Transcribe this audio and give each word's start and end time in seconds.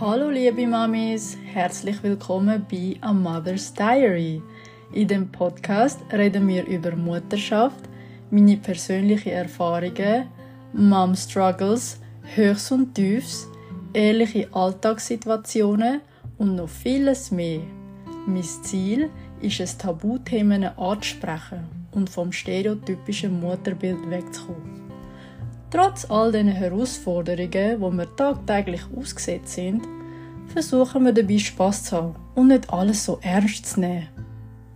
Hallo 0.00 0.28
liebe 0.28 0.66
Mamis, 0.66 1.38
herzlich 1.52 2.02
willkommen 2.02 2.66
bei 2.68 2.96
A 3.00 3.12
Mother's 3.12 3.72
Diary. 3.72 4.42
In 4.92 5.06
dem 5.06 5.30
Podcast 5.30 6.00
reden 6.12 6.48
wir 6.48 6.66
über 6.66 6.96
Mutterschaft, 6.96 7.88
meine 8.28 8.56
persönlichen 8.56 9.28
Erfahrungen, 9.30 10.26
Mom 10.72 11.14
Struggles, 11.14 12.00
Höchst 12.34 12.72
und 12.72 12.92
Tiefs, 12.92 13.46
ehrliche 13.92 14.48
Alltagssituationen 14.52 16.00
und 16.38 16.56
noch 16.56 16.68
vieles 16.68 17.30
mehr. 17.30 17.60
Mein 18.26 18.42
Ziel 18.42 19.10
ist 19.40 19.60
es, 19.60 19.78
Tabuthemen 19.78 20.76
anzusprechen 20.76 21.68
und 21.92 22.10
vom 22.10 22.32
stereotypischen 22.32 23.38
Mutterbild 23.38 24.10
wegzukommen. 24.10 24.83
Trotz 25.74 26.08
all 26.08 26.30
diesen 26.30 26.52
Herausforderungen, 26.52 27.80
wo 27.80 27.90
wir 27.90 28.14
tagtäglich 28.14 28.82
ausgesetzt 28.96 29.54
sind, 29.54 29.82
versuchen 30.46 31.04
wir 31.04 31.12
dabei 31.12 31.36
Spaß 31.36 31.82
zu 31.82 31.96
haben 31.96 32.14
und 32.36 32.46
nicht 32.46 32.72
alles 32.72 33.04
so 33.04 33.18
ernst 33.22 33.66
zu 33.66 33.80
nehmen. 33.80 34.06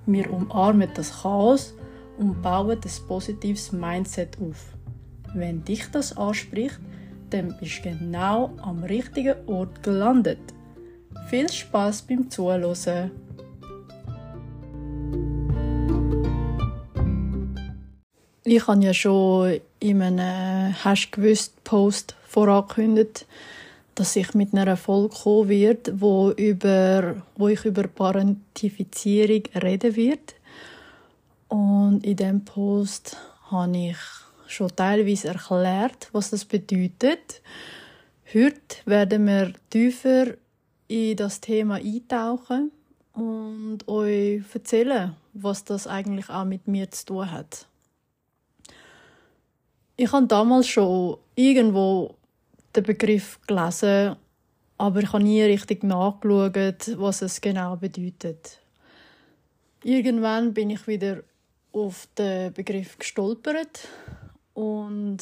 Wir 0.07 0.29
umarmen 0.29 0.91
das 0.95 1.23
Chaos 1.23 1.73
und 2.19 2.43
bauen 2.43 2.81
ein 2.85 3.07
positives 3.07 3.71
Mindset 3.71 4.39
auf. 4.41 4.75
Wenn 5.35 5.63
dich 5.63 5.89
das 5.93 6.17
anspricht, 6.17 6.81
dann 7.31 7.55
bist 7.61 7.85
du 7.85 7.91
genau 7.91 8.51
am 8.61 8.83
richtigen 8.83 9.37
Ort 9.47 9.81
gelandet. 9.85 10.41
Viel 11.29 11.49
Spaß 11.49 12.03
beim 12.03 12.29
Zuhören! 12.29 13.13
Ich 18.51 18.67
habe 18.67 18.83
ja 18.83 18.95
schon 18.95 19.61
in 19.79 20.01
einem 20.01 20.75
«Hast 20.83 21.13
gewusst» 21.13 21.63
Post 21.65 22.17
vorangekündigt, 22.27 23.27
dass 23.95 24.17
ich 24.17 24.33
mit 24.33 24.55
einer 24.55 24.79
Folge 24.79 25.15
kommen 25.15 25.51
wird, 25.51 26.01
wo, 26.01 26.31
über, 26.31 27.17
wo 27.37 27.49
ich 27.49 27.67
über 27.67 27.87
Parentifizierung 27.87 29.43
reden 29.63 29.97
wird. 29.97 30.35
Und 31.49 32.01
in 32.07 32.17
diesem 32.17 32.43
Post 32.47 33.19
habe 33.51 33.77
ich 33.77 33.99
schon 34.47 34.75
teilweise 34.75 35.29
erklärt, 35.29 36.09
was 36.13 36.31
das 36.31 36.47
bedeutet. 36.47 37.43
Heute 38.33 38.77
werden 38.87 39.27
wir 39.27 39.53
tiefer 39.69 40.29
in 40.87 41.17
das 41.17 41.43
Thema 41.43 41.75
eintauchen 41.75 42.73
und 43.13 43.81
euch 43.87 44.41
erzählen, 44.55 45.15
was 45.35 45.65
das 45.65 45.87
eigentlich 45.87 46.31
auch 46.31 46.47
mit 46.47 46.67
mir 46.67 46.91
zu 46.91 47.05
tun 47.05 47.31
hat. 47.31 47.69
Ich 50.01 50.13
habe 50.13 50.29
damals 50.29 50.69
schon 50.69 51.19
irgendwo 51.35 52.15
den 52.77 52.85
Begriff 52.85 53.41
gelesen, 53.49 54.15
aber 54.77 55.01
ich 55.01 55.13
habe 55.13 55.25
nie 55.25 55.43
richtig 55.43 55.83
nachgeschaut, 55.83 56.97
was 56.97 57.23
es 57.23 57.41
genau 57.41 57.75
bedeutet. 57.75 58.61
Irgendwann 59.83 60.55
bin 60.55 60.71
ich 60.71 60.87
wieder 60.87 61.25
auf 61.73 62.07
den 62.17 62.53
Begriff 62.53 62.97
gestolpert 62.97 63.89
und 64.55 65.19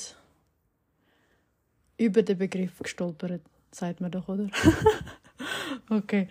über 1.96 2.20
den 2.20 2.36
Begriff 2.36 2.78
gestolpert, 2.78 3.40
sagt 3.70 4.02
man 4.02 4.10
doch, 4.10 4.28
oder? 4.28 4.50
okay. 5.88 6.28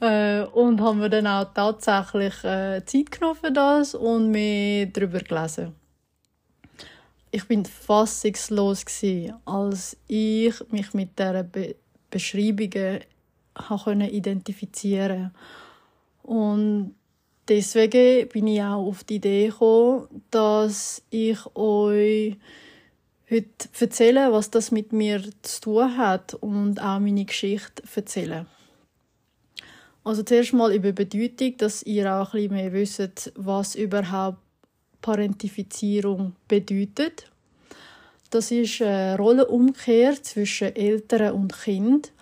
Äh, 0.00 0.44
und 0.44 0.80
haben 0.80 1.02
wir 1.02 1.10
dann 1.10 1.26
auch 1.26 1.52
tatsächlich 1.52 2.42
äh, 2.42 2.82
Zeit 2.86 3.10
genommen 3.10 3.38
für 3.38 3.52
das 3.52 3.94
und 3.94 4.30
mehr 4.30 4.86
darüber 4.86 5.18
gelesen 5.18 5.74
ich 7.32 7.48
bin 7.48 7.64
fassungslos 7.64 8.84
gewesen, 8.84 9.34
als 9.46 9.96
ich 10.06 10.54
mich 10.70 10.94
mit 10.94 11.18
der 11.18 11.42
Be 11.42 11.74
Beschreibungen 12.10 13.00
konnte 13.54 14.06
identifizieren 14.06 15.32
und 16.22 16.94
deswegen 17.48 18.28
bin 18.28 18.46
ich 18.46 18.60
auch 18.60 18.86
auf 18.86 19.04
die 19.04 19.14
Idee 19.14 19.46
gekommen, 19.46 20.22
dass 20.30 21.02
ich 21.08 21.38
euch 21.56 22.36
heute 23.30 23.68
erzähle, 23.80 24.30
was 24.30 24.50
das 24.50 24.70
mit 24.70 24.92
mir 24.92 25.22
zu 25.40 25.60
tun 25.62 25.96
hat 25.96 26.34
und 26.34 26.80
auch 26.80 27.00
meine 27.00 27.24
Geschichte 27.24 27.82
erzähle. 27.96 28.44
Also 30.04 30.22
zuerst 30.22 30.52
mal 30.52 30.74
über 30.74 30.92
Bedeutung, 30.92 31.56
dass 31.56 31.82
ihr 31.82 32.12
auch 32.12 32.34
ein 32.34 32.48
bisschen 32.48 32.52
mehr 32.52 32.72
wisst, 32.74 33.32
was 33.36 33.74
überhaupt 33.74 34.38
Parentifizierung 35.00 36.36
bedeutet. 36.48 37.31
Das 38.32 38.50
ist 38.50 38.80
eine 38.80 39.18
Rollenumkehr 39.18 40.14
zwischen 40.22 40.74
Eltern 40.74 41.34
und 41.34 41.52
Kind 41.52 42.12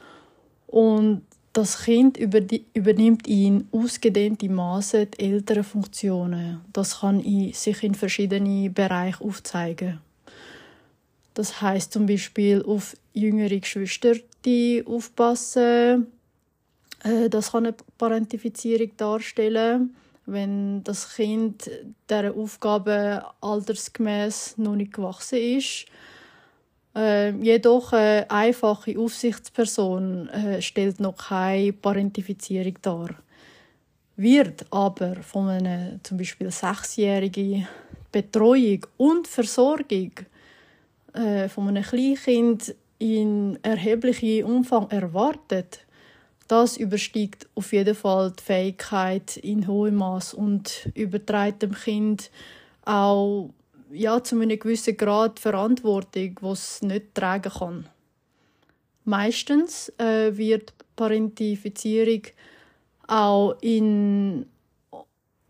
und 0.66 1.22
das 1.52 1.84
Kind 1.84 2.18
übernimmt 2.18 3.28
in 3.28 3.68
ausgedehnte 3.70 4.48
Maße 4.48 5.06
die 5.06 5.20
Elternfunktionen. 5.20 6.62
Das 6.72 6.98
kann 6.98 7.20
sich 7.20 7.84
in 7.84 7.94
verschiedenen 7.94 8.74
Bereichen 8.74 9.22
aufzeigen. 9.22 10.00
Das 11.34 11.62
heißt 11.62 11.92
zum 11.92 12.06
Beispiel 12.06 12.60
auf 12.64 12.96
jüngere 13.12 13.60
Geschwister, 13.60 14.14
die 14.44 14.82
aufpassen. 14.84 16.08
Äh, 17.04 17.28
das 17.28 17.52
kann 17.52 17.66
eine 17.66 17.76
Parentifizierung 17.98 18.96
darstellen 18.96 19.94
wenn 20.32 20.82
das 20.84 21.14
Kind 21.14 21.70
der 22.08 22.34
Aufgabe 22.34 23.24
altersgemäß 23.40 24.58
noch 24.58 24.76
nicht 24.76 24.92
gewachsen 24.92 25.38
ist. 25.38 25.86
Äh, 26.94 27.30
jedoch 27.36 27.92
eine 27.92 28.30
einfache 28.30 28.98
Aufsichtsperson 28.98 30.28
äh, 30.28 30.60
stellt 30.62 31.00
noch 31.00 31.16
keine 31.16 31.72
Parentifizierung 31.72 32.74
dar. 32.82 33.10
Wird 34.16 34.66
aber 34.70 35.16
von 35.16 35.48
einer 35.48 36.02
zum 36.02 36.18
Beispiel 36.18 36.50
sechsjährigen 36.50 37.66
Betreuung 38.12 38.86
und 38.96 39.28
Versorgung 39.28 40.12
äh, 41.12 41.48
von 41.48 41.68
einem 41.68 41.84
Kleinkind 41.84 42.74
in 42.98 43.58
erheblichem 43.62 44.44
Umfang 44.44 44.90
erwartet, 44.90 45.80
das 46.50 46.76
übersteigt 46.76 47.48
auf 47.54 47.72
jeden 47.72 47.94
Fall 47.94 48.32
die 48.32 48.42
Fähigkeit 48.42 49.36
in 49.36 49.68
hohem 49.68 49.96
Maß 49.96 50.34
und 50.34 50.90
überträgt 50.94 51.62
dem 51.62 51.74
Kind 51.74 52.30
auch 52.84 53.50
ja, 53.92 54.22
zu 54.22 54.34
einem 54.34 54.58
gewissen 54.58 54.96
Grad 54.96 55.38
Verantwortung, 55.38 56.34
die 56.34 56.46
es 56.46 56.82
nicht 56.82 57.14
tragen 57.14 57.52
kann. 57.52 57.88
Meistens 59.04 59.92
äh, 59.98 60.36
wird 60.36 60.74
Parentifizierung 60.96 62.22
auch 63.06 63.54
in 63.60 64.46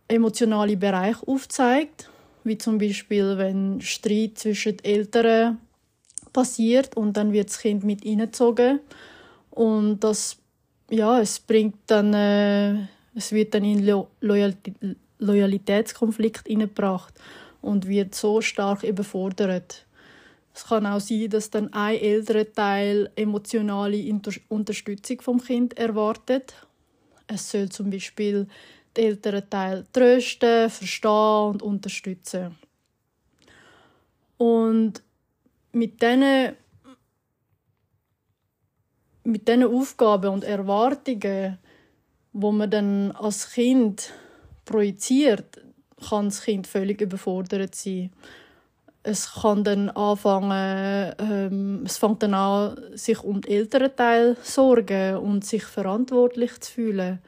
emotionale 0.07 0.77
Bereiche 0.77 1.27
aufgezeigt, 1.27 2.11
wie 2.45 2.59
zum 2.59 2.77
Beispiel 2.77 3.39
wenn 3.39 3.81
Streit 3.81 4.39
zwischen 4.39 4.77
den 4.77 4.85
Eltern 4.85 5.59
passiert 6.33 6.95
und 6.97 7.17
dann 7.17 7.33
wird 7.33 7.49
das 7.49 7.59
Kind 7.59 7.85
mit 7.85 8.03
hineingezogen 8.03 8.81
und 9.51 10.01
das 10.01 10.40
ja, 10.91 11.21
es 11.21 11.39
bringt 11.39 11.79
dann, 11.87 12.13
äh, 12.15 12.87
es 13.15 13.33
wird 13.33 13.55
dann 13.55 13.65
in 13.65 13.87
Lo 13.87 14.09
Loyal 14.21 14.55
Loyalitätskonflikt 15.19 16.49
hineingebracht 16.49 17.15
und 17.61 17.87
wird 17.87 18.15
so 18.15 18.41
stark 18.41 18.83
überfordert. 18.83 19.87
Es 20.55 20.65
kann 20.65 20.87
auch 20.87 21.01
sein, 21.01 21.29
dass 21.29 21.51
dann 21.51 21.73
ein 21.73 21.99
älterer 21.99 22.51
Teil 22.51 23.11
emotionale 23.17 24.03
Unterstützung 24.49 25.21
vom 25.21 25.43
Kind 25.43 25.79
erwartet. 25.79 26.55
Es 27.27 27.51
soll 27.51 27.69
zum 27.69 27.91
Beispiel 27.91 28.49
den 28.97 29.05
älteren 29.05 29.49
Teil 29.49 29.85
trösten, 29.93 30.71
verstehen 30.71 31.51
und 31.51 31.63
unterstützen. 31.63 32.57
Und 34.39 35.03
mit 35.73 36.03
diesen 36.03 36.57
mit 39.25 39.49
diesen 39.49 39.65
Aufgaben 39.65 40.31
und 40.31 40.45
Erwartungen, 40.45 41.59
wo 42.33 42.53
man 42.53 42.71
dann 42.71 43.13
als 43.13 43.51
Kind 43.53 44.13
projiziert, 44.65 45.61
kann 46.09 46.27
das 46.27 46.43
Kind 46.43 46.67
völlig 46.67 47.01
überfordert 47.01 47.75
sein. 47.75 48.11
Es 49.03 49.33
kann 49.33 49.65
dann 49.65 49.89
anfangen, 49.91 51.15
ähm, 51.19 51.83
es 51.87 51.97
fängt 51.97 52.23
dann 52.23 52.35
an, 52.35 52.77
sich 52.95 53.23
um 53.23 53.41
den 53.41 53.51
älteren 53.51 53.97
Teil 53.97 54.37
sorgen 54.43 55.17
und 55.17 55.45
sich 55.45 55.65
verantwortlich 55.65 56.61
zu 56.61 56.73
fühlen. 56.73 57.19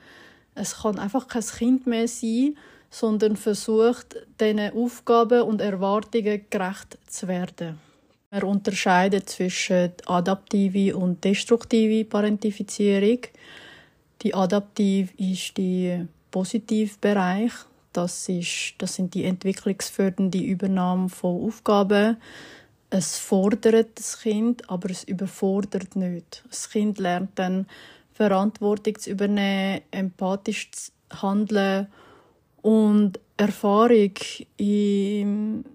Es 0.54 0.82
kann 0.82 0.98
einfach 0.98 1.28
kein 1.28 1.42
Kind 1.42 1.86
mehr 1.86 2.08
sein, 2.08 2.56
sondern 2.90 3.36
versucht, 3.36 4.16
diesen 4.38 4.72
Aufgaben 4.74 5.42
und 5.42 5.62
Erwartungen 5.62 6.44
gerecht 6.50 6.98
zu 7.06 7.26
werden. 7.26 7.80
Wir 8.34 8.44
unterscheiden 8.44 9.26
zwischen 9.26 9.92
adaptive 10.06 10.96
und 10.96 11.22
destruktive 11.22 12.02
Parentifizierung. 12.06 13.18
Die 14.22 14.32
adaptive 14.32 15.12
ist 15.18 15.58
der 15.58 16.06
positive 16.30 16.94
Bereich. 16.98 17.52
Das, 17.92 18.30
ist, 18.30 18.76
das 18.78 18.94
sind 18.94 19.12
die 19.12 19.24
entwicklungsfördernde 19.24 20.38
Übernahme 20.38 21.10
von 21.10 21.46
Aufgaben. 21.46 22.16
Es 22.88 23.18
fordert 23.18 23.98
das 23.98 24.18
Kind, 24.22 24.70
aber 24.70 24.88
es 24.88 25.04
überfordert 25.04 25.94
nicht. 25.94 26.42
Das 26.48 26.70
Kind 26.70 26.98
lernt 26.98 27.38
dann 27.38 27.66
Verantwortung 28.14 28.98
zu 28.98 29.10
übernehmen, 29.10 29.82
empathisch 29.90 30.70
zu 30.70 30.90
handeln 31.20 31.88
und 32.62 33.20
Erfahrung 33.36 34.14
in, 34.56 35.66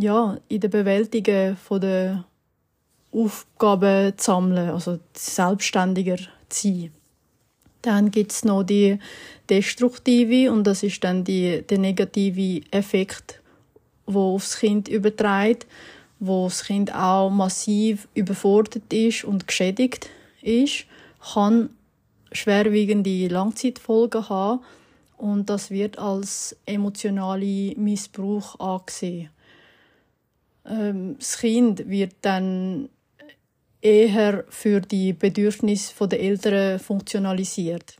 ja, 0.00 0.38
in 0.48 0.60
der 0.60 0.68
Bewältigung 0.68 1.56
der 1.80 2.24
Aufgaben 3.12 4.16
zu 4.16 4.24
sammeln, 4.24 4.70
also 4.70 4.98
selbstständiger 5.14 6.16
zu 6.48 6.68
sein. 6.68 6.92
Dann 7.82 8.10
gibt 8.10 8.32
es 8.32 8.44
noch 8.44 8.62
die 8.62 8.98
destruktive 9.50 10.50
und 10.50 10.64
das 10.64 10.82
ist 10.82 11.04
dann 11.04 11.22
die, 11.22 11.62
der 11.62 11.78
negative 11.78 12.62
Effekt, 12.70 13.40
wo 14.06 14.34
aufs 14.34 14.58
Kind 14.58 14.88
überträgt, 14.88 15.66
wo 16.18 16.44
das 16.44 16.64
Kind 16.64 16.94
auch 16.94 17.30
massiv 17.30 18.08
überfordert 18.14 18.92
ist 18.92 19.24
und 19.24 19.46
geschädigt 19.46 20.08
ist, 20.40 20.86
kann 21.34 21.70
schwerwiegende 22.32 23.28
Langzeitfolgen 23.28 24.28
haben 24.28 24.60
und 25.18 25.50
das 25.50 25.70
wird 25.70 25.98
als 25.98 26.56
emotionale 26.66 27.74
Missbrauch 27.76 28.58
angesehen. 28.58 29.30
Ähm, 30.66 31.16
das 31.18 31.38
Kind 31.38 31.88
wird 31.88 32.14
dann 32.22 32.88
eher 33.80 34.44
für 34.48 34.80
die 34.80 35.12
Bedürfnisse 35.12 36.08
der 36.08 36.20
Eltern 36.20 36.78
funktionalisiert. 36.78 37.96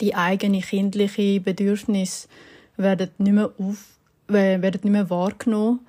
Die 0.00 0.14
eigenen 0.14 0.62
kindlichen 0.62 1.42
Bedürfnisse 1.42 2.28
werden 2.76 3.10
nicht 3.18 3.32
mehr, 3.32 3.52
auf, 3.58 3.98
werden 4.28 4.80
nicht 4.82 4.92
mehr 4.92 5.10
wahrgenommen 5.10 5.86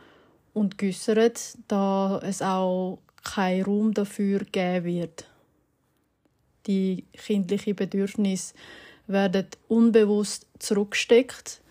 und 0.53 0.77
geäussert, 0.77 1.57
da 1.67 2.19
es 2.23 2.41
auch 2.41 2.99
keinen 3.23 3.63
Raum 3.63 3.93
dafür 3.93 4.39
geben 4.39 4.85
wird. 4.85 5.25
Die 6.67 7.05
kindlichen 7.13 7.75
Bedürfnisse 7.75 8.53
werden 9.07 9.47
unbewusst 9.67 10.45
zurückgesteckt, 10.59 11.61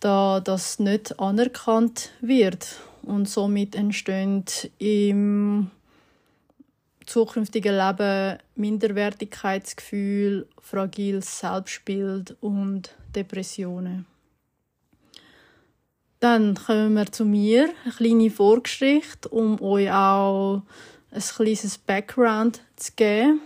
da 0.00 0.40
das 0.40 0.78
nicht 0.78 1.20
anerkannt 1.20 2.10
wird 2.20 2.80
und 3.02 3.28
somit 3.28 3.74
entstehen 3.74 4.44
im 4.78 5.70
zukünftigen 7.06 7.76
Leben 7.76 8.38
Minderwertigkeitsgefühl, 8.54 10.46
fragiles 10.60 11.40
Selbstbild 11.40 12.36
und 12.40 12.94
Depressionen. 13.14 14.06
Dann 16.20 16.54
kommen 16.54 16.94
wir 16.94 17.10
zu 17.10 17.24
mir, 17.24 17.70
eine 17.84 17.94
kleine 17.94 18.30
Vorgeschichte, 18.30 19.28
um 19.30 19.60
euch 19.60 19.90
auch 19.90 20.62
ein 21.10 21.20
kleines 21.20 21.78
Background 21.78 22.62
zu 22.76 22.92
geben. 22.94 23.40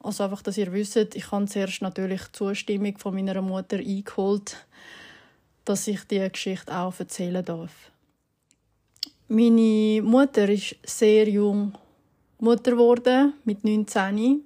Also 0.00 0.24
einfach, 0.24 0.42
dass 0.42 0.58
ihr 0.58 0.72
wisst, 0.72 0.96
ich 0.96 1.30
habe 1.30 1.46
zuerst 1.46 1.80
natürlich 1.80 2.22
die 2.22 2.32
Zustimmung 2.32 2.98
von 2.98 3.14
meiner 3.14 3.40
Mutter 3.40 3.76
eingeholt, 3.76 4.66
dass 5.64 5.86
ich 5.86 6.04
diese 6.04 6.30
Geschichte 6.30 6.76
auch 6.76 6.98
erzählen 6.98 7.44
darf. 7.44 7.90
Meine 9.32 10.02
Mutter 10.02 10.48
ist 10.48 10.74
sehr 10.82 11.28
jung 11.28 11.72
Mutter 12.40 12.72
geworden, 12.72 13.34
mit 13.44 13.62
19. 13.62 14.40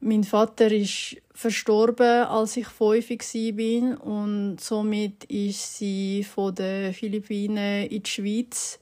Mein 0.00 0.22
Vater 0.24 0.70
ist 0.70 1.16
verstorben, 1.32 2.26
als 2.26 2.58
ich 2.58 2.66
fünf 2.66 3.08
war 3.08 4.04
und 4.04 4.60
somit 4.60 5.24
ist 5.30 5.78
sie 5.78 6.24
von 6.24 6.54
den 6.56 6.92
Philippinen 6.92 7.86
in 7.86 8.02
die 8.02 8.10
Schweiz 8.10 8.78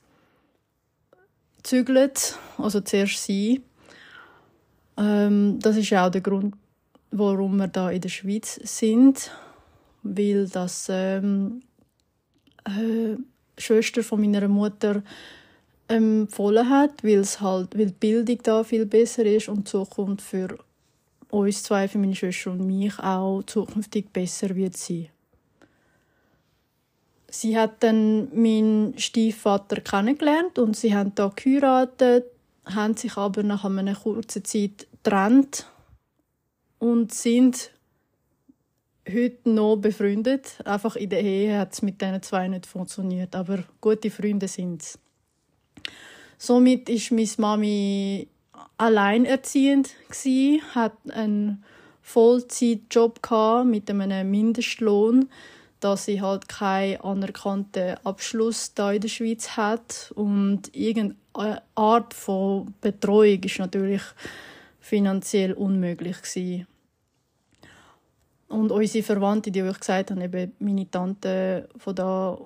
gezügelt, 1.59 2.37
also 2.59 2.81
zuerst 2.81 3.23
sie. 3.23 3.62
Ähm, 4.97 5.61
das 5.61 5.77
ist 5.77 5.95
auch 5.95 6.11
der 6.11 6.23
Grund, 6.23 6.57
warum 7.12 7.59
wir 7.59 7.69
da 7.69 7.89
in 7.91 8.01
der 8.01 8.09
Schweiz 8.09 8.59
sind, 8.65 9.31
weil 10.03 10.49
das 10.49 10.89
ähm, 10.91 11.62
äh, 12.65 13.15
Schwester 13.58 14.03
von 14.03 14.20
meiner 14.20 14.49
Mutter 14.49 15.03
empfohlen 15.88 16.69
hat, 16.69 17.03
weil 17.05 17.20
es 17.20 17.41
halt, 17.41 17.76
weil 17.79 17.87
die 17.87 17.93
Bildung 17.93 18.38
da 18.43 18.64
viel 18.64 18.87
besser 18.87 19.25
ist 19.25 19.49
und 19.49 19.61
die 19.61 19.70
Zukunft 19.70 20.23
für 20.23 20.58
uns 21.31 21.62
zwei, 21.62 21.88
für 21.88 21.99
meine 21.99 22.14
Schwester 22.14 22.53
und 22.53 22.67
mich 22.67 22.99
auch 22.99 23.43
zukünftig 23.44 24.12
besser 24.12 24.55
wird 24.55 24.76
sein. 24.76 25.08
Sie 27.29 27.58
hat 27.58 27.82
dann 27.82 28.29
meinen 28.35 28.97
Stiefvater 28.99 29.81
kennengelernt 29.81 30.59
und 30.59 30.76
sie 30.76 30.94
haben 30.94 31.12
da 31.14 31.31
geheiratet, 31.35 32.25
haben 32.64 32.97
sich 32.97 33.17
aber 33.17 33.43
nach 33.43 33.64
einer 33.64 33.94
kurzen 33.94 34.44
Zeit 34.44 34.87
getrennt 34.91 35.67
und 36.79 37.12
sind 37.12 37.70
heute 39.08 39.50
noch 39.50 39.76
befreundet. 39.76 40.58
Einfach 40.64 40.97
in 40.97 41.11
der 41.11 41.23
Ehe 41.23 41.58
hat 41.58 41.73
es 41.73 41.82
mit 41.82 42.00
diesen 42.00 42.23
zwei 42.23 42.49
nicht 42.49 42.67
funktioniert, 42.67 43.35
aber 43.35 43.64
gute 43.81 44.11
Freunde 44.11 44.49
sind 44.49 44.82
sie. 44.82 44.99
Somit 46.38 46.88
ist 46.88 47.12
meine 47.12 47.29
Mami 47.38 48.29
alleinerziehend 48.76 49.91
gsi, 50.11 50.62
hat 50.75 50.93
einen 51.11 51.64
Vollzeitjob 52.03 53.20
mit 53.64 53.91
einem 53.91 54.31
Mindestlohn, 54.31 55.29
dass 55.81 56.05
sie 56.05 56.20
halt 56.20 56.49
keinen 56.49 57.00
anerkannten 57.00 57.97
Abschluss 58.05 58.75
da 58.75 58.93
in 58.93 59.00
der 59.00 59.09
Schweiz 59.09 59.56
hat 59.56 60.12
und 60.14 60.75
irgendeine 60.75 61.62
Art 61.75 62.14
von 62.14 62.75
Betreuung 62.81 63.43
ist 63.43 63.59
natürlich 63.59 64.02
finanziell 64.81 65.52
unmöglich 65.52 66.20
gsi. 66.23 66.67
Und 68.49 68.71
unsere 68.71 69.05
Verwandte, 69.05 69.51
die 69.51 69.63
euch 69.63 69.81
gesagt 69.81 70.11
haben, 70.11 70.21
eben 70.21 70.53
meine 70.59 70.91
Tante 70.91 71.69
von 71.77 71.95
da 71.95 72.39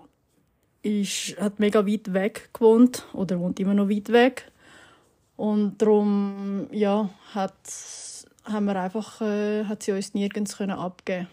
ist, 0.82 1.36
hat 1.38 1.60
mega 1.60 1.86
weit 1.86 2.12
weg 2.12 2.50
gewohnt 2.52 3.04
oder 3.12 3.38
wohnt 3.38 3.60
immer 3.60 3.74
noch 3.74 3.88
weit 3.88 4.08
weg. 4.10 4.50
Und 5.36 5.78
darum 5.78 6.68
ja, 6.70 7.10
hat, 7.34 7.54
haben 8.44 8.66
wir 8.66 8.76
einfach, 8.76 9.20
äh, 9.20 9.64
hat 9.64 9.82
sie 9.82 9.92
uns 9.92 10.14
nirgends 10.14 10.56
können 10.56 10.72
abgeben 10.78 11.28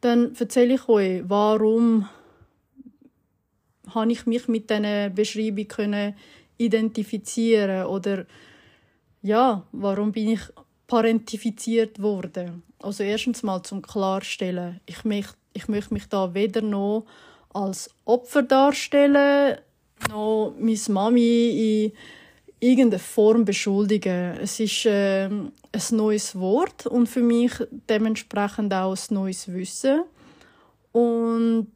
Dann 0.00 0.34
erzähle 0.34 0.74
ich 0.74 0.88
euch, 0.88 1.22
warum 1.26 2.08
habe 3.94 4.12
ich 4.12 4.26
mich 4.26 4.48
mit 4.48 4.70
diesen 4.70 5.14
Beschreibungen 5.14 6.14
identifizieren 6.56 7.86
oder 7.86 8.26
ja, 9.22 9.64
warum 9.72 10.12
bin 10.12 10.30
ich 10.30 10.40
parentifiziert 10.88 12.02
worden? 12.02 12.64
Also 12.80 13.04
erstens 13.04 13.44
mal 13.44 13.62
zum 13.62 13.82
Klarstellen, 13.82 14.80
ich 14.86 15.04
möchte 15.04 15.38
ich 15.58 15.68
möchte 15.68 15.92
mich 15.92 16.08
da 16.08 16.34
weder 16.34 16.62
noch 16.62 17.04
als 17.52 17.90
Opfer 18.04 18.42
darstellen, 18.42 19.58
noch 20.08 20.54
meine 20.58 20.78
Mami 20.88 21.90
in 22.60 22.68
irgendeiner 22.68 23.00
Form 23.00 23.44
beschuldigen. 23.44 24.36
Es 24.40 24.60
ist 24.60 24.86
äh, 24.86 25.26
ein 25.26 25.52
neues 25.90 26.38
Wort 26.38 26.86
und 26.86 27.08
für 27.08 27.22
mich 27.22 27.52
dementsprechend 27.88 28.72
auch 28.72 28.96
ein 28.96 29.14
neues 29.14 29.52
Wissen. 29.52 30.02
Und 30.92 31.68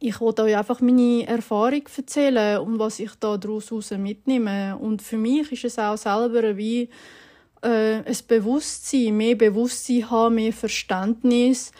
ich 0.00 0.20
wollte 0.20 0.42
euch 0.42 0.56
einfach 0.56 0.80
meine 0.80 1.26
Erfahrung 1.26 1.82
erzählen 1.96 2.58
und 2.58 2.78
was 2.78 2.98
ich 2.98 3.12
da 3.20 3.36
daraus 3.36 3.90
mitnehme. 3.90 4.76
Und 4.78 5.02
für 5.02 5.18
mich 5.18 5.52
ist 5.52 5.64
es 5.64 5.78
auch 5.78 5.96
selber 5.96 6.56
wie 6.56 6.88
äh, 7.62 8.02
ein 8.04 8.16
Bewusstsein, 8.28 9.16
mehr 9.16 9.36
Bewusstsein 9.36 10.10
haben, 10.10 10.34
mehr 10.36 10.52
Verständnis 10.52 11.72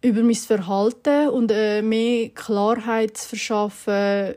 über 0.00 0.22
mein 0.22 0.34
Verhalten 0.34 1.28
und 1.30 1.50
äh, 1.50 1.82
mehr 1.82 2.28
Klarheit 2.30 3.16
zu 3.16 3.30
verschaffen 3.30 4.34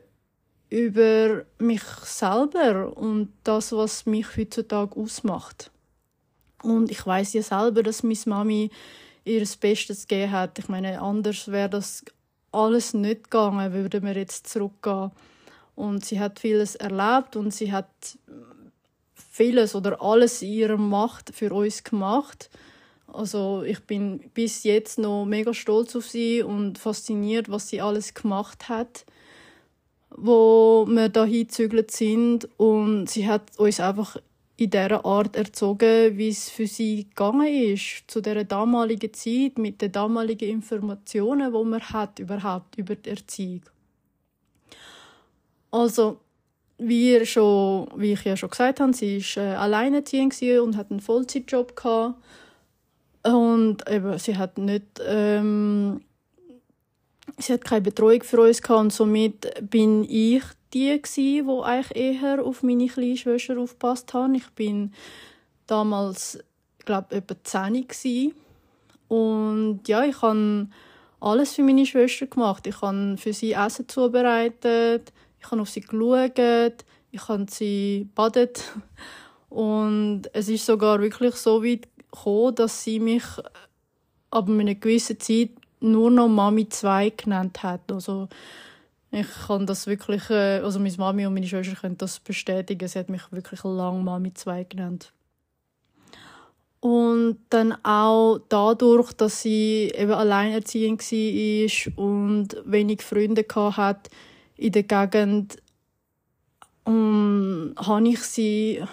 über 0.69 1.45
mich 1.59 1.83
selber 2.03 2.95
und 2.97 3.31
das, 3.43 3.71
was 3.71 4.05
mich 4.05 4.35
heutzutage 4.35 4.99
ausmacht. 4.99 5.71
Und 6.61 6.91
ich 6.91 7.05
weiß 7.05 7.33
ja 7.33 7.41
selber, 7.41 7.83
dass 7.83 8.03
meine 8.03 8.17
Mami 8.25 8.69
ihr 9.23 9.45
Bestes 9.59 10.07
gegeben 10.07 10.31
hat. 10.31 10.59
Ich 10.59 10.67
meine, 10.67 11.01
anders 11.01 11.49
wäre 11.49 11.69
das 11.69 12.03
alles 12.51 12.93
nicht 12.93 13.25
gegangen, 13.25 13.73
würden 13.73 14.03
wir 14.03 14.15
jetzt 14.15 14.47
zurückgehen. 14.47 15.11
Und 15.75 16.05
sie 16.05 16.19
hat 16.19 16.39
vieles 16.39 16.75
erlebt 16.75 17.35
und 17.35 17.53
sie 17.53 17.71
hat 17.71 17.87
vieles 19.31 19.75
oder 19.75 20.01
alles 20.01 20.41
in 20.41 20.51
ihrer 20.51 20.77
Macht 20.77 21.31
für 21.33 21.53
uns 21.53 21.83
gemacht. 21.83 22.49
Also 23.07 23.63
ich 23.63 23.79
bin 23.81 24.19
bis 24.33 24.63
jetzt 24.63 24.99
noch 24.99 25.25
mega 25.25 25.53
stolz 25.53 25.95
auf 25.95 26.07
sie 26.07 26.41
und 26.43 26.77
fasziniert, 26.77 27.49
was 27.49 27.69
sie 27.69 27.81
alles 27.81 28.13
gemacht 28.13 28.69
hat, 28.69 29.05
wo 30.09 30.85
wir 30.89 31.09
da 31.09 31.25
hingezügelt 31.25 31.91
sind 31.91 32.49
und 32.57 33.07
sie 33.09 33.27
hat 33.27 33.57
uns 33.57 33.79
einfach 33.79 34.17
in 34.57 34.71
dieser 34.71 35.05
Art 35.05 35.35
erzogen, 35.35 36.17
wie 36.17 36.29
es 36.29 36.49
für 36.49 36.65
sie 36.65 37.05
gegangen 37.05 37.47
ist, 37.47 38.03
zu 38.07 38.21
der 38.21 38.43
damaligen 38.43 39.13
Zeit, 39.13 39.59
mit 39.59 39.81
den 39.81 39.91
damaligen 39.91 40.49
Informationen, 40.49 41.53
wo 41.53 41.63
man 41.63 41.81
hat 41.81 42.17
überhaupt 42.19 42.77
über 42.77 42.95
die 42.95 43.11
Erziehung. 43.11 43.61
Also 45.69 46.19
wie, 46.77 47.25
schon, 47.25 47.87
wie 47.95 48.13
ich 48.13 48.23
ja 48.23 48.37
schon 48.37 48.49
gesagt 48.49 48.79
habe, 48.79 48.93
sie 48.93 49.19
war 49.35 49.43
äh, 49.43 49.55
alleinerziehend 49.55 50.39
und 50.61 50.77
hat 50.77 50.91
einen 50.91 50.99
Vollzeitjob 50.99 51.75
gehabt. 51.75 52.15
Und 53.23 53.89
eben, 53.89 54.17
sie 54.19 54.37
hat 54.37 54.57
nicht, 54.57 54.85
ähm, 55.05 56.01
sie 57.37 57.53
hat 57.53 57.65
keine 57.65 57.81
Betreuung 57.81 58.23
für 58.23 58.41
uns 58.41 58.61
gehabt 58.61 58.79
und 58.79 58.93
somit 58.93 59.69
bin 59.69 60.03
ich 60.03 60.43
die 60.73 61.01
gsi, 61.01 61.41
wo 61.45 61.61
eigentlich 61.61 62.21
eher 62.21 62.43
auf 62.45 62.63
meine 62.63 62.87
kleine 62.87 63.17
Schwester 63.17 63.57
aufpasst 63.57 64.13
hat. 64.13 64.31
Ich 64.35 64.47
bin 64.49 64.93
damals, 65.65 66.39
glaube 66.85 67.15
etwa 67.15 67.35
10 67.43 67.87
gsi. 67.87 68.33
und 69.07 69.81
ja, 69.87 70.03
ich 70.03 70.21
habe 70.21 70.67
alles 71.19 71.53
für 71.53 71.63
meine 71.63 71.85
Schwester 71.85 72.27
gemacht. 72.27 72.67
Ich 72.67 72.81
habe 72.81 73.17
für 73.17 73.33
sie 73.33 73.53
Essen 73.53 73.89
zubereitet, 73.89 75.11
ich 75.39 75.51
habe 75.51 75.61
auf 75.61 75.69
sie 75.69 75.81
geschaut, 75.81 76.85
ich 77.11 77.27
habe 77.27 77.45
sie 77.49 78.09
badet 78.15 78.63
und 79.49 80.23
es 80.33 80.49
ist 80.49 80.65
sogar 80.65 81.01
wirklich 81.01 81.35
so 81.35 81.63
weit 81.63 81.87
gekommen, 81.97 82.55
dass 82.55 82.83
sie 82.83 82.99
mich 82.99 83.23
ab 84.29 84.49
einer 84.49 84.75
gewissen 84.75 85.19
Zeit 85.19 85.51
nur 85.79 86.11
noch 86.11 86.27
Mami 86.27 86.67
2 86.67 87.11
genannt 87.11 87.63
hat. 87.63 87.91
Also 87.91 88.27
ich 89.11 89.27
kann 89.47 89.65
das 89.65 89.87
wirklich, 89.87 90.29
äh, 90.29 90.59
also 90.59 90.79
meine 90.79 90.95
Mami 90.97 91.25
und 91.25 91.33
meine 91.33 91.47
Schwester 91.47 91.75
können 91.75 91.97
das 91.97 92.19
bestätigen. 92.19 92.87
Sie 92.87 92.99
hat 92.99 93.09
mich 93.09 93.31
wirklich 93.31 93.63
lang 93.63 94.03
Mami 94.03 94.33
2 94.33 94.65
genannt. 94.65 95.13
Und 96.79 97.39
dann 97.49 97.73
auch 97.83 98.39
dadurch, 98.49 99.11
dass 99.13 99.41
sie 99.41 99.91
eben 99.95 100.11
alleinerziehend 100.11 101.01
war 101.01 102.05
und 102.05 102.57
wenig 102.65 103.01
Freunde 103.01 103.45
hatte 103.55 104.09
in 104.57 104.71
der 104.71 104.83
Gegend, 104.83 105.57
um, 106.83 107.73
habe 107.77 108.07
ich 108.07 108.21
sie, 108.21 108.83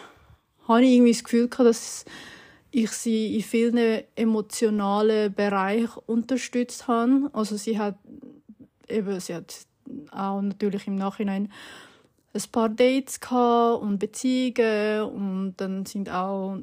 habe 0.68 0.85
ich 0.85 0.92
irgendwie 0.92 1.12
das 1.12 1.25
Gefühl 1.25 1.49
gehabt, 1.49 1.68
dass 1.68 2.04
ich 2.71 2.90
sie 2.90 3.37
in 3.37 3.42
vielen 3.42 4.04
emotionalen 4.16 5.33
Bereichen 5.33 6.00
unterstützt 6.06 6.88
habe. 6.88 7.30
Also 7.33 7.56
sie 7.56 7.78
hat 7.78 7.97
eben, 8.88 9.21
sie 9.21 9.35
hat 9.35 9.66
auch 10.11 10.40
natürlich 10.42 10.87
im 10.87 10.97
Nachhinein 10.97 11.52
ein 12.33 12.42
paar 12.50 12.68
Dates 12.68 13.21
und 13.30 13.99
Beziehungen 13.99 15.02
und 15.02 15.54
dann 15.59 15.87
sind 15.87 16.11
auch 16.11 16.59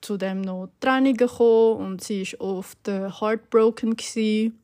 zudem 0.00 0.42
noch 0.42 0.68
Trennungen 0.80 1.16
gekommen 1.16 1.76
und 1.78 2.04
sie 2.04 2.22
ist 2.22 2.40
oft 2.40 2.86
äh, 2.88 3.10
heartbroken 3.10 3.96
gewesen. 3.96 4.58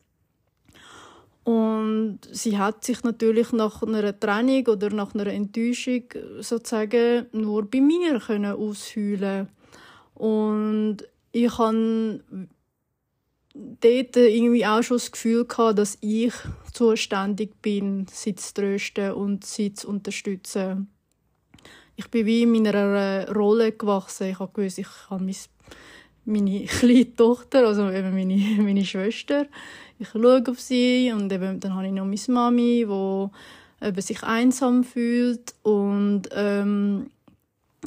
Und 1.45 2.19
sie 2.31 2.57
hat 2.57 2.83
sich 2.83 3.03
natürlich 3.03 3.53
nach 3.53 3.81
einer 3.81 4.19
Trennung 4.19 4.67
oder 4.67 4.89
nach 4.89 5.15
einer 5.15 5.27
Enttäuschung 5.27 6.03
sozusagen 6.39 7.27
nur 7.31 7.69
bei 7.69 7.79
mir 7.79 8.19
können 8.19 8.55
ausheulen 8.55 9.47
und 10.13 10.97
ich 11.31 11.57
habe 11.57 12.21
dort 13.53 14.15
irgendwie 14.17 14.65
auch 14.65 14.83
schon 14.83 14.97
das 14.97 15.11
Gefühl 15.11 15.45
gehabt, 15.45 15.79
dass 15.79 15.97
ich 16.01 16.33
zuständig 16.73 17.61
bin, 17.61 18.05
sie 18.11 18.35
zu 18.35 18.53
trösten 18.53 19.13
und 19.13 19.45
sie 19.45 19.73
zu 19.73 19.87
unterstützen 19.87 20.89
ich 21.95 22.09
bin 22.09 22.25
wie 22.25 22.43
in 22.43 22.51
meiner 22.51 23.31
Rolle 23.33 23.71
gewachsen. 23.71 24.27
Ich 24.27 24.39
habe 24.39 24.51
gewusst, 24.53 24.79
ich 24.79 24.87
habe 25.09 25.23
meine 26.25 26.65
kleine 26.65 27.15
Tochter, 27.15 27.65
also 27.67 27.89
eben 27.89 28.13
meine, 28.13 28.61
meine 28.61 28.85
Schwester. 28.85 29.45
Ich 29.97 30.09
schaue 30.09 30.43
auf 30.47 30.59
sie 30.59 31.11
und 31.13 31.31
eben, 31.31 31.59
dann 31.59 31.75
habe 31.75 31.87
ich 31.87 31.93
noch 31.93 32.05
meine 32.05 32.19
Mami, 32.27 32.85
die 32.87 33.85
eben 33.85 34.01
sich 34.01 34.23
einsam 34.23 34.83
fühlt. 34.83 35.53
Und 35.63 36.23
ähm, 36.33 37.09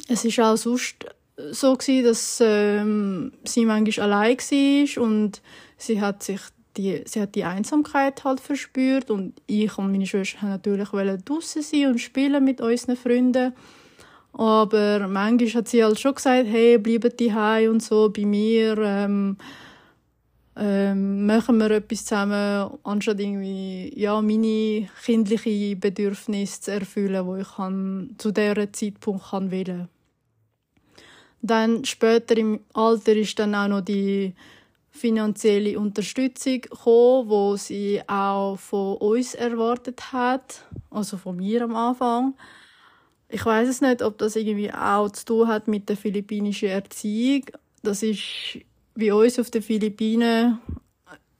es 0.07 0.25
ist 0.25 0.39
auch 0.39 0.55
sonst 0.55 1.05
so 1.51 1.75
gewesen, 1.75 2.05
dass 2.05 2.39
ähm, 2.41 3.33
sie 3.43 3.65
manchmal 3.65 4.11
allein 4.11 4.37
war 4.37 5.03
und 5.03 5.41
sie 5.77 6.01
hat 6.01 6.23
sich 6.23 6.41
die, 6.77 7.03
sie 7.05 7.21
hat 7.21 7.35
die 7.35 7.43
Einsamkeit 7.43 8.23
halt 8.23 8.39
verspürt. 8.39 9.11
Und 9.11 9.41
ich 9.47 9.77
und 9.77 9.91
meine 9.91 10.05
Schwester 10.05 10.45
natürlich 10.47 10.89
draußen 10.89 11.61
sein 11.61 11.87
und 11.87 11.99
spielen 11.99 12.43
mit 12.43 12.61
unseren 12.61 12.95
Freunden 12.95 13.53
aber 14.33 15.07
manchmal 15.07 15.53
hat 15.53 15.67
sie 15.67 15.83
halt 15.83 15.99
schon 15.99 16.15
gesagt, 16.15 16.47
hey, 16.47 16.77
bleibt 16.77 17.19
die 17.19 17.31
und 17.67 17.81
so 17.81 18.09
bei 18.09 18.25
mir. 18.25 18.77
Ähm, 18.77 19.37
ähm, 20.61 21.25
machen 21.25 21.57
wir 21.57 21.71
etwas 21.71 22.03
zusammen, 22.03 22.77
anstatt 22.83 23.19
irgendwie, 23.19 23.93
ja, 23.95 24.21
meine 24.21 24.89
kindlichen 25.05 25.79
Bedürfnisse 25.79 26.61
zu 26.61 26.71
erfüllen, 26.71 27.25
wo 27.25 27.37
ich 27.37 27.47
kann, 27.55 28.15
zu 28.17 28.31
diesem 28.31 28.73
Zeitpunkt 28.73 29.29
kann 29.29 29.51
wählen 29.51 29.87
Dann 31.41 31.85
später 31.85 32.35
im 32.35 32.59
Alter 32.73 33.13
ist 33.13 33.39
dann 33.39 33.55
auch 33.55 33.69
noch 33.69 33.81
die 33.81 34.33
finanzielle 34.91 35.79
Unterstützung 35.79 36.59
gekommen, 36.59 37.29
wo 37.29 37.55
sie 37.55 38.01
auch 38.07 38.57
von 38.57 38.97
uns 38.97 39.35
erwartet 39.35 40.11
hat, 40.11 40.65
also 40.91 41.15
von 41.15 41.37
mir 41.37 41.63
am 41.63 41.75
Anfang. 41.75 42.33
Ich 43.29 43.45
weiß 43.45 43.69
es 43.69 43.81
nicht, 43.81 44.01
ob 44.01 44.17
das 44.17 44.35
irgendwie 44.35 44.73
auch 44.73 45.09
zu 45.11 45.25
tun 45.25 45.47
hat 45.47 45.67
mit 45.67 45.87
der 45.87 45.97
philippinischen 45.97 46.69
Erziehung. 46.69 47.45
Das 47.83 48.03
ist 48.03 48.59
wie 48.95 49.11
uns 49.11 49.39
auf 49.39 49.51
den 49.51 49.61
Philippinen 49.61 50.59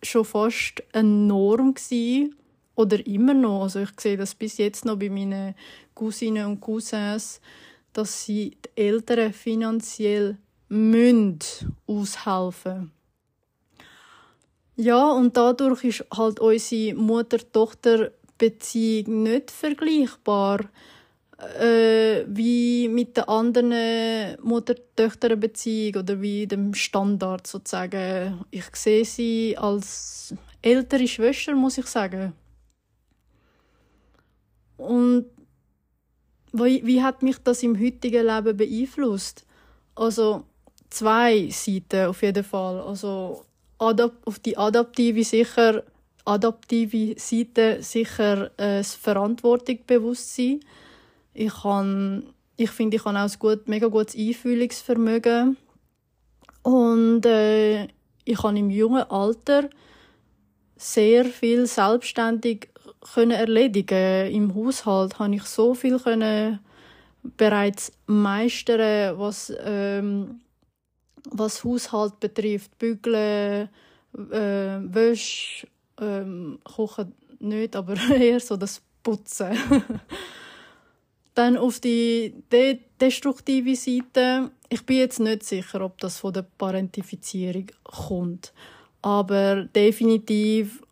schon 0.01 0.23
fast 0.23 0.81
eine 0.93 1.09
Norm 1.09 1.73
gewesen. 1.73 2.35
oder 2.79 3.05
immer 3.05 3.33
noch. 3.33 3.63
Also 3.63 3.81
ich 3.81 3.89
sehe 3.99 4.15
das 4.15 4.35
bis 4.35 4.57
jetzt 4.57 4.85
noch 4.85 4.97
bei 4.97 5.09
meinen 5.09 5.53
Cousinen 5.93 6.45
und 6.45 6.61
Cousins, 6.61 7.41
dass 7.91 8.23
sie 8.23 8.55
die 8.65 8.69
Eltern 8.81 9.33
finanziell 9.33 10.37
münd 10.69 11.65
aushelfen. 11.87 12.91
Ja, 14.77 15.11
und 15.11 15.35
dadurch 15.35 15.83
ist 15.83 16.05
halt 16.15 16.39
unsere 16.39 16.95
Mutter-Tochter-Beziehung 16.95 19.23
nicht 19.23 19.51
vergleichbar 19.51 20.61
äh, 21.59 22.25
wie 22.27 22.89
mit 22.89 23.17
der 23.17 23.29
anderen 23.29 24.37
Mutter-Töchter-Beziehung 24.41 26.01
oder 26.01 26.21
wie 26.21 26.47
dem 26.47 26.73
Standard 26.73 27.47
sozusagen. 27.47 28.43
Ich 28.51 28.75
sehe 28.75 29.05
sie 29.05 29.57
als 29.57 30.33
ältere 30.61 31.07
Schwester, 31.07 31.55
muss 31.55 31.77
ich 31.77 31.87
sagen. 31.87 32.33
Und 34.77 35.25
wie, 36.51 36.85
wie 36.85 37.03
hat 37.03 37.21
mich 37.21 37.37
das 37.39 37.63
im 37.63 37.79
heutigen 37.79 38.25
Leben 38.25 38.57
beeinflusst? 38.57 39.45
Also 39.95 40.43
zwei 40.89 41.49
Seiten 41.49 42.07
auf 42.07 42.21
jeden 42.21 42.43
Fall. 42.43 42.81
Also 42.81 43.45
auf 43.77 44.39
die 44.39 44.57
adaptive 44.57 45.23
sicher 45.23 45.83
adaptive 46.25 47.15
Seite 47.17 47.81
sicher 47.81 48.51
äh, 48.57 48.77
das 48.77 48.95
Verantwortungsbewusstsein 48.95 50.59
ich, 51.33 51.53
kann, 51.53 52.33
ich 52.57 52.71
finde, 52.71 52.97
ich 52.97 53.05
habe 53.05 53.17
auch 53.17 53.23
ein 53.23 53.39
gut, 53.39 53.67
mega 53.67 53.87
gutes 53.87 54.15
Einfühlungsvermögen. 54.15 55.57
Und 56.63 57.25
äh, 57.25 57.87
ich 58.25 58.43
habe 58.43 58.59
im 58.59 58.69
jungen 58.69 59.03
Alter 59.09 59.69
sehr 60.75 61.25
viel 61.25 61.65
selbstständig 61.67 62.69
können 63.13 63.31
erledigen. 63.31 64.31
Im 64.31 64.55
Haushalt 64.55 65.19
habe 65.19 65.35
ich 65.35 65.43
so 65.43 65.73
viel 65.73 65.99
können 65.99 66.59
bereits 67.37 67.91
meistern, 68.05 69.17
was 69.17 69.53
ähm, 69.59 70.41
was 71.31 71.63
Haushalt 71.63 72.19
betrifft, 72.19 72.77
bügeln, 72.77 73.69
äh, 74.13 74.79
Wäsche, 74.81 75.67
ähm, 75.99 76.59
kochen 76.63 77.13
nicht, 77.39 77.75
aber 77.75 77.95
eher 78.15 78.39
so 78.39 78.57
das 78.57 78.81
Putzen. 79.03 79.57
Dann 81.39 81.55
auf 81.55 81.79
die 81.79 82.33
de 82.51 82.79
destruktive 82.99 83.73
Seite. 83.73 84.51
Ich 84.67 84.85
bin 84.85 84.97
jetzt 84.97 85.21
nicht 85.21 85.43
sicher, 85.43 85.79
ob 85.79 85.97
das 85.99 86.17
von 86.17 86.33
der 86.33 86.41
Parentifizierung 86.41 87.67
kommt. 87.81 88.51
Aber 89.01 89.63
definitiv 89.63 90.83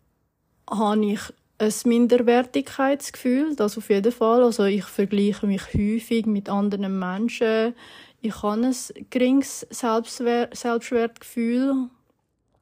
habe 0.69 1.05
ich 1.05 1.19
ein 1.57 1.73
Minderwertigkeitsgefühl, 1.83 3.57
das 3.57 3.77
auf 3.77 3.89
jeden 3.89 4.13
Fall. 4.13 4.41
Also 4.41 4.63
ich 4.63 4.85
vergleiche 4.85 5.47
mich 5.47 5.73
häufig 5.73 6.25
mit 6.27 6.47
anderen 6.47 6.97
Menschen. 6.97 7.75
Ich 8.21 8.41
habe 8.41 8.67
ein 8.67 8.75
geringes 9.09 9.67
Selbstwertgefühl 9.69 11.89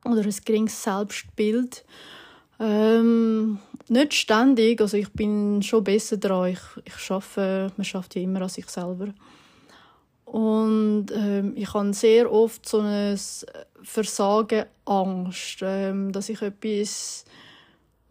oder 0.04 0.24
ein 0.24 0.36
geringes 0.44 0.82
Selbstbild. 0.82 1.86
Ähm, 2.60 3.60
nicht 3.88 4.14
ständig, 4.14 4.82
also 4.82 4.98
ich 4.98 5.12
bin 5.12 5.62
schon 5.62 5.84
besser 5.84 6.18
dran. 6.18 6.52
Ich, 6.52 6.60
ich 6.86 6.98
schaffe, 6.98 7.72
man 7.76 7.86
schafft 7.86 8.16
ja 8.16 8.22
immer 8.22 8.42
an 8.42 8.50
sich 8.50 8.70
selber. 8.70 9.08
Und 10.26 11.08
ähm, 11.14 11.54
ich 11.56 11.74
habe 11.74 11.94
sehr 11.94 12.32
oft 12.32 12.68
so 12.68 12.80
ein 12.80 13.18
Versagen 13.84 14.66
Angst, 14.86 15.60
ähm, 15.62 16.12
dass 16.12 16.30
ich 16.30 16.42
etwas 16.42 17.26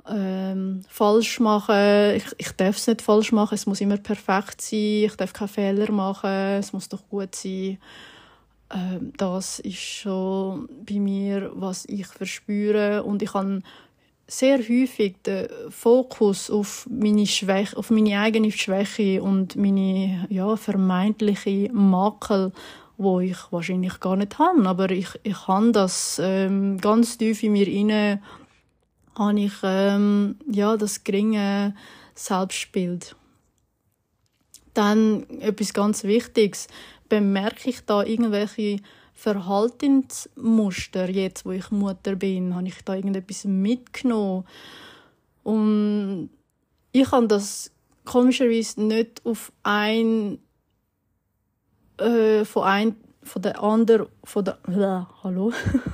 ähm, 0.09 0.83
falsch 0.89 1.41
machen. 1.41 2.15
Ich, 2.17 2.25
ich 2.39 2.53
darf 2.53 2.77
es 2.77 2.87
nicht 2.87 3.03
falsch 3.03 3.33
machen. 3.33 3.55
Es 3.55 3.67
muss 3.67 3.81
immer 3.81 3.97
perfekt 3.97 4.61
sein. 4.61 5.05
Ich 5.05 5.17
darf 5.17 5.33
keine 5.33 5.49
Fehler 5.49 5.91
machen. 5.91 6.31
Es 6.31 6.73
muss 6.73 6.89
doch 6.89 7.07
gut 7.09 7.35
sein. 7.35 7.79
Ähm, 8.71 9.13
das 9.17 9.59
ist 9.61 9.79
schon 9.79 10.69
bei 10.87 11.01
mir, 11.01 11.51
was 11.55 11.85
ich 11.87 12.07
verspüre. 12.07 13.03
Und 13.03 13.23
ich 13.23 13.35
habe 13.35 13.61
sehr 14.27 14.59
häufig 14.59 15.17
den 15.23 15.49
Fokus 15.71 16.51
auf 16.51 16.89
meine, 16.91 17.27
Schwäche, 17.27 17.77
auf 17.77 17.91
meine 17.91 18.21
eigene 18.21 18.51
Schwäche 18.51 19.23
und 19.23 19.57
meine 19.57 20.27
ja, 20.31 20.57
vermeintliche 20.57 21.71
Makel, 21.73 22.53
wo 22.97 23.21
ich 23.21 23.37
wahrscheinlich 23.51 24.01
gar 24.01 24.17
nicht 24.17 24.39
habe. 24.39 24.67
Aber 24.69 24.91
ich, 24.91 25.09
ich 25.23 25.47
habe 25.47 25.73
das 25.73 26.21
ähm, 26.23 26.79
ganz 26.79 27.19
tief 27.19 27.43
in 27.43 27.53
mir 27.53 27.69
inne 27.69 28.21
habe 29.17 29.41
ich 29.41 29.53
ähm, 29.63 30.37
ja, 30.51 30.77
das 30.77 31.05
geringe 31.05 31.75
Selbstbild. 32.15 33.15
Dann 34.73 35.29
etwas 35.41 35.73
ganz 35.73 36.05
Wichtiges. 36.05 36.67
Bemerke 37.09 37.71
ich 37.71 37.85
da 37.85 38.03
irgendwelche 38.03 38.81
Verhaltensmuster, 39.15 41.09
jetzt 41.09 41.47
wo 41.47 41.53
ich 41.53 41.71
Mutter 41.71 42.17
bin? 42.17 42.55
Habe 42.55 42.67
ich 42.67 42.83
da 42.85 42.95
irgendetwas 42.95 43.45
mitgenommen? 43.45 44.45
Und 45.45 46.31
ich 46.93 47.11
habe 47.11 47.29
das 47.29 47.71
komischerweise 48.05 48.83
nicht 48.83 49.25
auf 49.25 49.53
ein 49.63 50.39
äh, 51.99 52.45
von 52.45 52.65
ein 52.65 52.97
von 53.23 53.41
der 53.41 53.63
anderen 53.63 54.09
von 54.25 54.45
der 54.45 54.59
äh, 54.69 55.05
hallo 55.23 55.53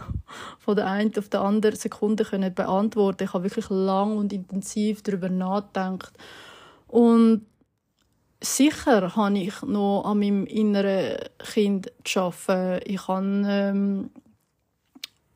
von 0.59 0.77
der 0.77 0.87
einen 0.87 1.17
auf 1.17 1.29
der 1.29 1.43
anderen 1.43 1.77
Sekunde 1.77 2.25
können 2.25 2.55
beantworten. 2.55 3.25
Ich 3.25 3.33
habe 3.35 3.45
wirklich 3.45 3.69
lang 3.69 4.17
und 4.17 4.33
intensiv 4.33 5.03
darüber 5.03 5.29
nachgedacht. 5.29 6.13
Und 6.89 7.47
sicher 8.41 9.15
habe 9.17 9.39
ich 9.39 9.63
noch 9.63 10.05
an 10.05 10.19
meinem 10.19 10.47
inneren 10.47 11.19
Kind 11.39 11.93
zu 12.05 12.21
arbeiten. 12.21 12.91
Ich 12.91 13.07
habe 13.09 13.43
ähm, 13.47 14.11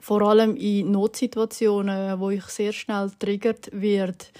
vor 0.00 0.22
allem 0.22 0.56
in 0.56 0.90
Notsituationen, 0.90 2.18
wo 2.20 2.30
ich 2.30 2.44
sehr 2.44 2.72
schnell 2.72 3.10
triggert 3.18 3.70
wird, 3.72 4.32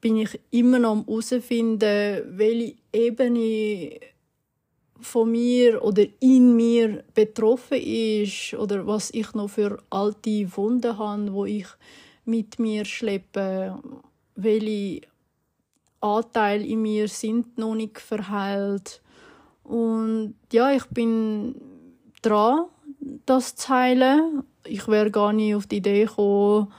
bin 0.00 0.18
ich 0.18 0.38
immer 0.50 0.78
noch 0.78 0.92
am 0.92 1.04
herausfinden, 1.06 2.22
welche 2.36 2.74
Ebene 2.92 4.00
von 5.00 5.30
mir 5.30 5.82
oder 5.82 6.04
in 6.20 6.56
mir 6.56 7.04
betroffen 7.14 7.78
ist 7.78 8.54
oder 8.54 8.86
was 8.86 9.10
ich 9.12 9.32
noch 9.34 9.48
für 9.48 9.82
alte 9.90 10.46
Wunden 10.56 10.98
habe, 10.98 11.32
wo 11.32 11.44
ich 11.46 11.66
mit 12.24 12.58
mir 12.58 12.84
schleppe, 12.84 13.78
welche 14.34 15.02
Anteile 16.04 16.64
in 16.64 16.82
mir 16.82 17.08
sind 17.08 17.58
noch 17.58 17.74
nicht 17.74 17.98
verheilt 17.98 19.00
und 19.64 20.34
ja, 20.52 20.70
ich 20.70 20.84
bin 20.86 21.54
dran, 22.22 22.66
das 23.26 23.56
zu 23.56 23.68
heilen. 23.70 24.44
Ich 24.66 24.86
wäre 24.88 25.10
gar 25.10 25.32
nicht 25.32 25.54
auf 25.54 25.66
die 25.66 25.78
Idee 25.78 26.04
gekommen, 26.04 26.72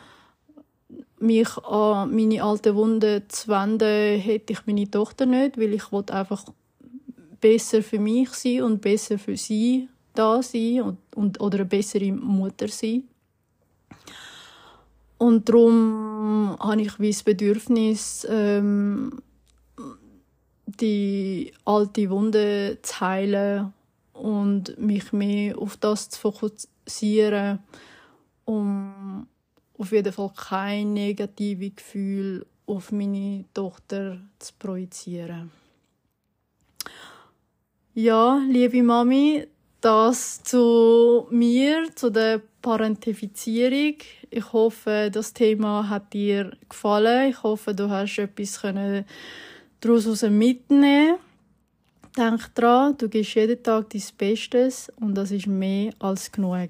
mich 1.19 1.57
an 1.57 2.15
meine 2.15 2.43
alten 2.43 2.75
Wunden 2.75 3.23
zu 3.27 3.47
wenden, 3.47 4.19
hätte 4.19 4.53
ich 4.53 4.65
meine 4.67 4.89
Tochter 4.89 5.25
nicht, 5.25 5.57
weil 5.57 5.73
ich 5.73 5.91
einfach 5.91 6.45
besser 7.41 7.81
für 7.81 7.99
mich 7.99 8.29
sein 8.29 8.63
und 8.63 8.81
besser 8.81 9.17
für 9.17 9.37
sie 9.37 9.89
da 10.13 10.41
sein 10.41 10.81
und, 10.81 10.97
und, 11.15 11.41
oder 11.41 11.59
eine 11.59 11.65
bessere 11.65 12.11
Mutter 12.11 12.67
sein. 12.67 13.03
Und 15.17 15.47
darum 15.49 16.14
habe 16.59 16.81
ich 16.81 16.99
wie 16.99 17.11
das 17.11 17.23
Bedürfnis, 17.23 18.25
ähm, 18.29 19.21
die 20.65 21.53
alte 21.65 22.09
Wunde 22.09 22.79
zu 22.81 22.99
heilen 22.99 23.73
und 24.13 24.77
mich 24.79 25.13
mehr 25.13 25.57
auf 25.57 25.77
das 25.77 26.09
zu 26.09 26.19
fokussieren, 26.19 27.59
um 28.45 29.27
auf 29.77 29.91
jeden 29.91 30.13
Fall 30.13 30.31
kein 30.35 30.93
negatives 30.93 31.75
Gefühl 31.75 32.45
auf 32.65 32.91
meine 32.91 33.45
Tochter 33.53 34.19
zu 34.39 34.53
projizieren. 34.57 35.51
Ja, 37.93 38.41
liebe 38.49 38.83
Mami, 38.83 39.47
das 39.81 40.43
zu 40.43 41.27
mir, 41.29 41.87
zu 41.95 42.09
der 42.09 42.41
Parentifizierung. 42.65 43.97
Ich 44.31 44.51
hoffe, 44.51 45.11
das 45.13 45.33
Thema 45.33 45.87
hat 45.87 46.13
dir 46.13 46.51
gefallen. 46.67 47.29
Ich 47.29 47.43
hoffe, 47.43 47.75
du 47.75 47.87
hast 47.91 48.17
etwas 48.17 48.59
daraus 49.79 50.21
mitnehmen 50.23 51.17
Denk 52.17 52.55
dran, 52.55 52.95
du 52.97 53.09
gibst 53.09 53.35
jeden 53.35 53.61
Tag 53.61 53.89
dein 53.89 54.01
Bestes 54.17 54.89
und 55.01 55.15
das 55.15 55.31
ist 55.31 55.47
mehr 55.47 55.93
als 55.99 56.31
genug. 56.31 56.69